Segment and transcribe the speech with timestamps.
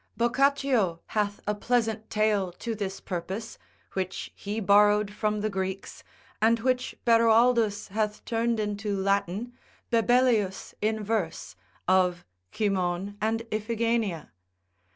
[0.17, 3.59] Boccaccio hath a pleasant tale to this purpose,
[3.93, 6.03] which he borrowed from the Greeks,
[6.41, 9.53] and which Beroaldus hath turned into Latin,
[9.91, 11.55] Bebelius in verse,
[11.87, 14.31] of Cymon and Iphigenia.